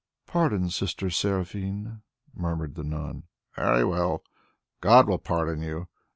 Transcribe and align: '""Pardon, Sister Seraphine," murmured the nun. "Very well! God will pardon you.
'""Pardon, 0.25 0.71
Sister 0.71 1.11
Seraphine," 1.11 2.01
murmured 2.33 2.73
the 2.73 2.83
nun. 2.83 3.25
"Very 3.53 3.85
well! 3.85 4.23
God 4.79 5.07
will 5.07 5.19
pardon 5.19 5.61
you. 5.61 5.89